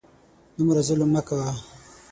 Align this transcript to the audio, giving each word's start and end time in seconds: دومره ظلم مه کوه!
دومره 0.57 0.81
ظلم 0.87 1.09
مه 1.13 1.21
کوه! 1.27 1.49